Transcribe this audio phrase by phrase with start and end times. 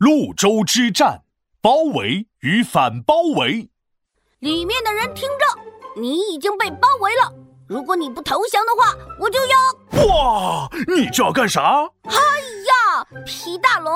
[0.00, 1.24] 潞州之战，
[1.60, 3.68] 包围与反包围。
[4.38, 7.30] 里面的人听着，你已经被包围了。
[7.68, 10.08] 如果你不投降的话，我就要……
[10.08, 10.70] 哇！
[10.88, 11.86] 你这要干啥？
[12.04, 13.94] 哎呀，皮大龙，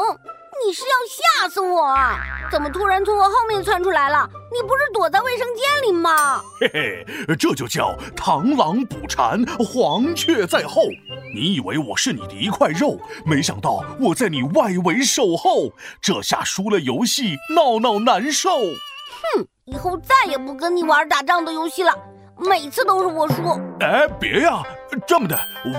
[0.67, 2.19] 你是要吓死我啊？
[2.51, 4.29] 怎么突然从我后面窜出来了？
[4.53, 6.41] 你不是躲在卫生间里吗？
[6.61, 7.07] 嘿嘿，
[7.37, 10.83] 这就叫螳螂捕蝉，黄雀在后。
[11.35, 15.71] 你以为我是你的一块肉，没想到我在你外围守候。
[16.01, 18.51] 这下输了游戏，闹闹难受。
[18.51, 21.93] 哼，以后再也不跟你玩打仗的游戏了。
[22.37, 23.61] 每次都是我输。
[23.81, 24.63] 哎，别呀，
[25.07, 25.39] 这么的，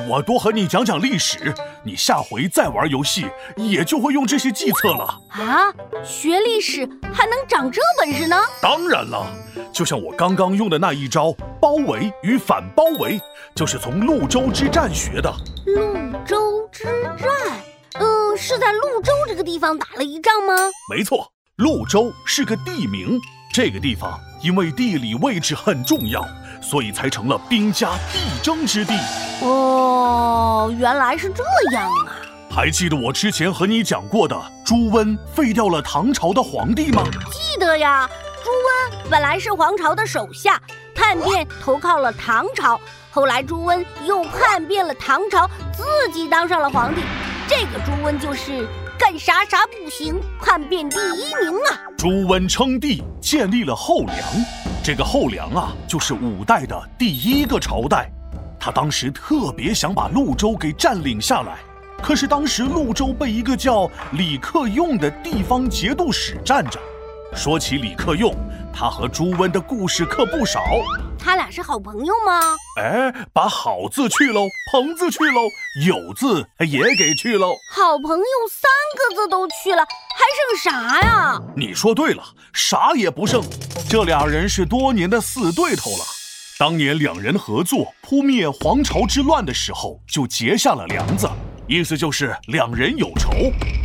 [0.10, 5.20] 我多和你讲讲历史，你下回再玩游戏也就会用这些计策了。
[5.30, 5.74] 啊，
[6.04, 8.38] 学历史还能长这本事呢？
[8.62, 9.26] 当然了，
[9.74, 13.20] 就像我刚刚用的那一招“包围与反包围”，
[13.56, 15.34] 就是从潞州之战学的。
[15.66, 16.84] 潞州之
[17.18, 17.30] 战，
[18.00, 20.54] 嗯，是在潞州这个地方打了一仗吗？
[20.90, 23.20] 没错，潞州是个地名，
[23.56, 26.28] 这个地方因为地理位置很重要。
[26.62, 28.98] 所以才成了兵家必争之地。
[29.42, 32.12] 哦，原来是这样啊！
[32.50, 37.04] 还记得我之前和你讲过的朱温废掉了唐朝的皇帝吗？
[37.32, 38.10] 记得呀。
[38.44, 40.62] 朱温本来是皇朝的手下，
[40.94, 42.82] 叛变投靠了唐朝，
[43.12, 47.02] 后来朱温又叛变了唐朝，自己当上了皇帝。
[47.48, 51.78] 这个朱温就是干啥啥不行，叛变第一名啊！
[51.96, 54.18] 朱温称帝，建立了后梁。
[54.84, 58.10] 这个后梁啊，就是五代的第一个朝代。
[58.60, 61.60] 他当时特别想把潞州给占领下来，
[62.02, 66.80] 可是当时潞州被一个叫李克用的地方节度使占着。
[67.36, 68.34] 说起李克用，
[68.74, 70.64] 他和朱温的故事可不少。
[71.20, 72.40] 他俩是好朋友吗？
[72.80, 75.42] 哎，把好字去喽，朋字去喽，
[75.86, 77.54] 友字也给去喽。
[77.74, 79.86] 好朋友三个字都去了，
[80.16, 80.24] 还
[80.64, 81.42] 剩啥呀？
[81.58, 82.24] 你说对了，
[82.54, 83.44] 啥也不剩。
[83.90, 86.06] 这俩人是多年的死对头了。
[86.58, 91.30] 当年两人合作扑灭黄巢之乱的时候，就结下了梁子，
[91.68, 93.32] 意思就是两人有仇。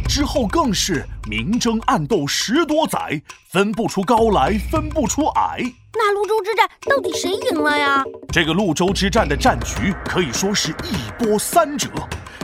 [0.09, 5.61] 之后更是明争暗斗十多载，分不出高来，分不出矮。
[5.93, 8.03] 那潞州之战到底谁赢了呀？
[8.33, 11.89] 这个潞州之战的战局可以说是一波三折，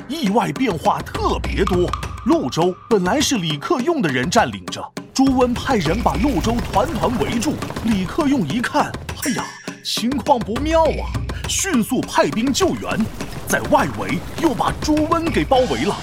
[0.08, 1.90] 意外变化特别多。
[2.26, 4.82] 潞州本来是李克用的人占领着。
[5.12, 7.54] 朱温派人把潞州团团围住，
[7.84, 8.92] 李克用一看，
[9.24, 9.44] 哎呀，
[9.82, 11.08] 情况不妙啊，
[11.48, 13.06] 迅速派兵救援，
[13.46, 15.96] 在外围又把朱温给包围了。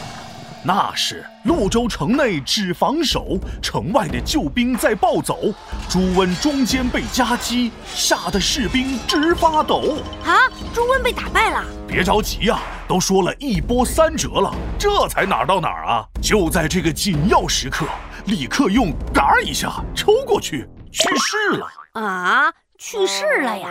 [0.65, 5.53] 那是潞州城内只防守，城外的救兵在暴走，
[5.89, 9.97] 朱温中间被夹击，吓得士兵直发抖。
[10.25, 11.61] 啊，朱温被打败了？
[11.85, 16.05] 别着急呀，都说了一波三折了，这才哪儿到哪儿啊？
[16.21, 17.85] 就在这个紧要时刻。
[18.27, 22.49] 李克用嘎一下抽过去，去世了啊！
[22.77, 23.67] 去世了呀？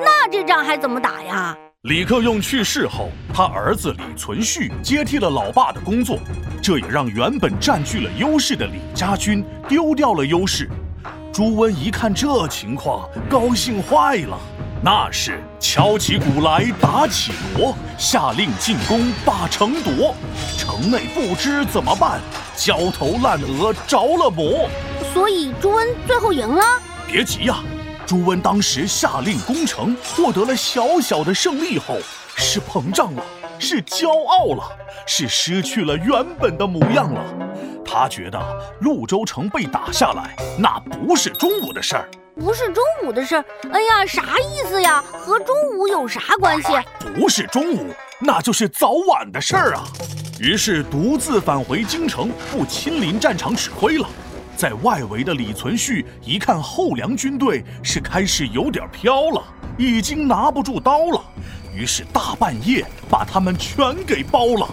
[0.00, 1.56] 那这仗还怎么打呀？
[1.82, 6.18] 李克用去世后，他儿子李存勖接替了老爸的工作，
[6.60, 10.68] 这也让原本占据了优势的李家军丢掉了优势。
[11.32, 14.36] 朱温一看这情况，高兴坏了，
[14.82, 20.12] 那是敲起鼓来打起锣，下令进攻把城夺。
[20.58, 22.20] 城内不知怎么办。
[22.56, 24.68] 焦头烂额，着了魔。
[25.12, 26.64] 所以朱温最后赢了。
[27.06, 27.62] 别急呀，
[28.06, 31.98] 朱温当时下令攻城，获得了小小的胜利后，
[32.36, 33.22] 是膨胀了，
[33.58, 34.62] 是骄傲了，
[35.08, 37.20] 是失去了原本的模样了。
[37.84, 38.38] 他觉得
[38.80, 43.44] 潞州城被打下来，那不是中午的事儿，不是中午的事儿。
[43.72, 45.02] 哎呀，啥意思呀？
[45.12, 46.68] 和中午有啥关系？
[47.16, 49.82] 不是中午，那就是早晚的事儿啊。
[50.38, 54.08] 于是独自返回京城，不亲临战场指挥了。
[54.56, 59.44] 在外围的李存勖一看后梁军队是开始有点飘了，
[59.76, 61.22] 已经拿不住刀了，
[61.74, 64.66] 于是大半夜把他们全给包了。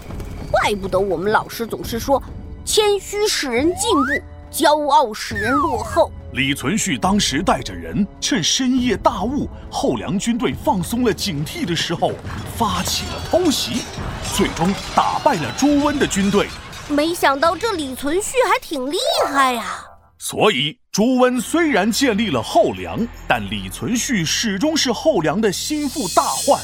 [0.50, 2.22] 怪不得我们老师总是说，
[2.64, 4.24] 谦虚使人进步。
[4.54, 6.12] 骄傲使人落后。
[6.34, 12.12] 李存勖当时带着人，趁深夜大雾，后梁军队放松了警惕的时候，
[12.56, 13.82] 发起了偷袭，
[14.36, 16.48] 最终打败了朱温的军队。
[16.90, 18.98] 没想到这李存勖还挺厉
[19.28, 19.84] 害呀！
[20.18, 26.60] 所以朱温虽然建立了后梁，但李存勖始终是后梁的心腹大患，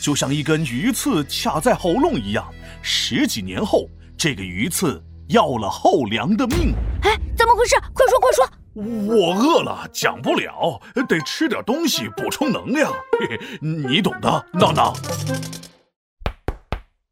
[0.00, 2.46] 就像一根鱼刺卡在喉咙一样。
[2.82, 3.86] 十几年后，
[4.16, 5.02] 这个鱼刺。
[5.28, 6.74] 要了后梁的命！
[7.04, 7.74] 哎，怎么回事？
[7.94, 8.46] 快说快说！
[8.74, 10.78] 我饿了，讲不了，
[11.08, 12.92] 得吃点东西补充能量。
[13.18, 14.92] 嘿嘿，你懂的，闹闹。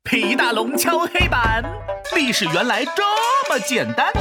[0.03, 1.65] 皮大龙敲黑板，
[2.15, 3.03] 历史原来这
[3.49, 4.13] 么简单。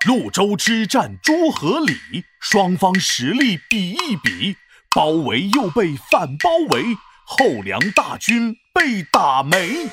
[0.00, 4.56] 潞州之战诸葛李双方实力比一比
[4.94, 9.88] 包围又被反包围后梁大军被打没。